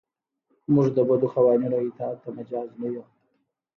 [0.73, 3.03] موږ د بدو قوانینو اطاعت ته مجاز نه یو.